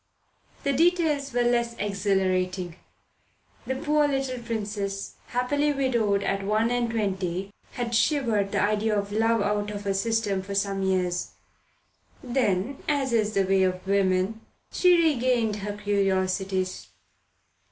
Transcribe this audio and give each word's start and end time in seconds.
The 0.63 0.73
details 0.73 1.35
are 1.35 1.43
less 1.43 1.75
exhilarating. 1.77 2.75
The 3.67 3.75
poor 3.75 4.07
little 4.07 4.39
Princess, 4.39 5.13
happily 5.27 5.71
widowed 5.73 6.23
at 6.23 6.43
one 6.43 6.71
and 6.71 6.89
twenty, 6.89 7.51
had 7.73 7.93
shivered 7.93 8.51
the 8.51 8.63
idea 8.63 8.97
of 8.97 9.11
love 9.11 9.43
out 9.43 9.69
of 9.69 9.83
her 9.83 9.93
system 9.93 10.41
for 10.41 10.55
some 10.55 10.81
years. 10.81 11.33
Then, 12.23 12.79
as 12.87 13.13
is 13.13 13.33
the 13.35 13.43
way 13.45 13.61
of 13.61 13.85
woman, 13.85 14.41
she 14.71 14.97
regained 14.97 15.57
her 15.57 15.77
curiosities. 15.77 16.87